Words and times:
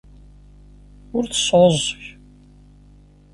Ur 1.17 1.23
tesɛuẓẓeg. 1.25 2.03